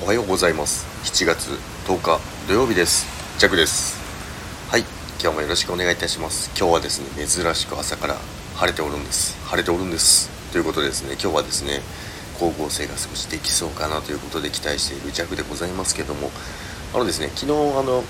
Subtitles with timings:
[0.00, 0.86] おはようございます。
[1.02, 1.50] 7月
[1.88, 3.04] 10日土曜日です。
[3.40, 3.98] ジャックです。
[4.70, 4.84] はい
[5.20, 6.52] 今日もよろしくお願いいたします。
[6.56, 8.14] 今日はですね珍しく朝から
[8.54, 9.36] 晴れておるんです。
[9.46, 10.30] 晴れておるんです。
[10.52, 11.80] ということでですね今日はですね
[12.36, 16.30] 光合成が少しできそうかなということで期待しているジャックでございますけども。
[16.94, 18.04] あのですね昨日あの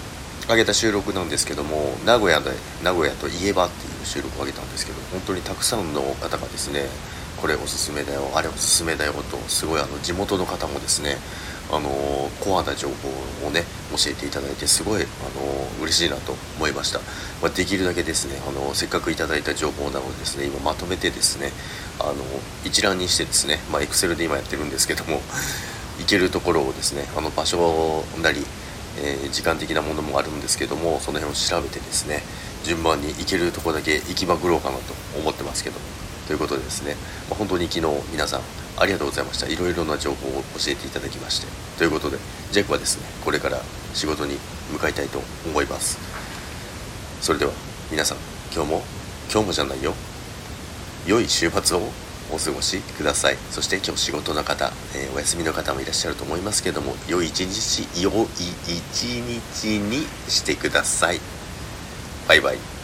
[0.47, 2.51] 上げた収録なんですけども名古屋で
[2.85, 6.85] 名古屋といえばっていう収録を上げたんですけど本当にたくさんの方がですね
[7.41, 11.17] これおすすめだよあれおすすめだよとすごいあの地元の方もですね
[11.71, 11.91] あの
[12.41, 16.99] コアな情報をね教えていただいてすごいあの嬉しいなと思いました、
[17.43, 21.53] まあ、できるだけですねあのせっかくいただいた情報なのでですね今まとめてですね
[22.01, 22.15] あの
[22.65, 25.21] 一覧にしてですねまあ Excel で今やってるんですけども
[26.01, 28.47] 行けるところをですねあの場所なり
[29.01, 32.21] えー、時間的なものもあるんですけどもその辺を調べてですね
[32.65, 34.83] 順番に行けるとこだけ行きまくろうかなと
[35.17, 35.79] 思ってますけど。
[36.29, 36.95] ということでですね、
[37.31, 38.43] まあ、本当に昨日皆さん
[38.77, 39.49] ありがとうございました。
[39.49, 41.47] いろいろな情報を教えていただきまして。
[41.79, 42.19] ということで
[42.53, 43.63] ジェクはですねこれから
[43.95, 44.37] 仕事に
[44.71, 45.99] 向かいたいと思います。
[47.23, 47.53] それでは
[47.91, 48.19] 皆さん
[48.55, 48.83] 今日も
[49.33, 49.95] 今日もじゃないよ。
[51.07, 51.81] 良い週末を
[52.31, 53.37] お過ごしください。
[53.51, 58.27] そして今日仕事の方、えー、お休みの方もいらっしゃると思いますけども良い一日良い
[58.69, 61.21] 一日にしてください。
[62.29, 62.78] バイバイ。